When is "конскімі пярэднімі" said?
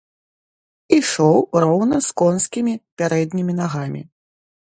2.23-3.53